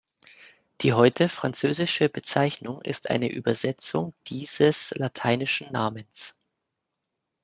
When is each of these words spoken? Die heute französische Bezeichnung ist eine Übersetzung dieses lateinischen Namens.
Die 0.81 0.93
heute 0.93 1.29
französische 1.29 2.09
Bezeichnung 2.09 2.81
ist 2.81 3.11
eine 3.11 3.31
Übersetzung 3.31 4.15
dieses 4.25 4.89
lateinischen 4.97 5.71
Namens. 5.71 6.35